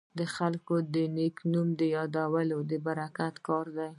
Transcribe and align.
د 0.19 0.21
خلکو 0.35 0.75
د 0.93 0.95
نیک 1.15 1.37
نوم 1.51 1.69
یادول 1.95 2.49
د 2.69 2.71
برکت 2.85 3.35
کار 3.47 3.65
دی. 3.77 3.89